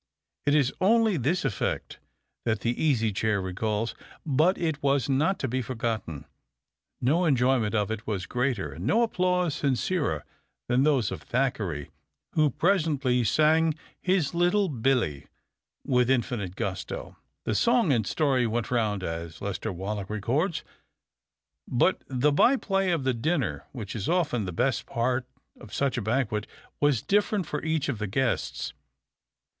[0.47, 1.99] It is only this effect
[2.43, 3.93] that the Easy Chair recalls,
[4.25, 6.25] but it was not to be forgotten.
[6.99, 10.25] No enjoyment of it was greater, and no applause sincerer
[10.67, 11.91] than those of Thackeray,
[12.33, 15.27] who presently sang his "Little Billee"
[15.85, 17.15] with infinite gusto.
[17.45, 20.63] The song and story went round, as Lester Wallack records,
[21.67, 25.27] but the by play of the dinner, which is often the best part
[25.59, 26.47] of such a banquet,
[26.79, 28.73] was different for each of the guests.